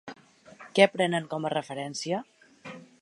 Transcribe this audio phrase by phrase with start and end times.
[0.79, 2.23] Què prenen com a referència?